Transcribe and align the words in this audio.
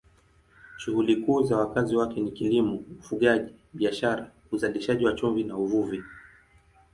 Shughuli 0.77 1.15
kuu 1.15 1.43
za 1.43 1.57
wakazi 1.57 1.95
wake 1.95 2.19
ni 2.21 2.31
kilimo, 2.31 2.83
ufugaji, 2.99 3.53
biashara, 3.73 4.31
uzalishaji 4.51 5.05
wa 5.05 5.13
chumvi 5.13 5.43
na 5.43 5.57
uvuvi. 5.57 6.03